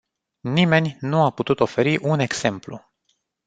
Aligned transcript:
Nimeni 0.43 0.97
nu 1.01 1.23
a 1.23 1.29
putut 1.31 1.59
oferi 1.59 1.97
un 1.97 2.19
exemplu. 2.19 2.85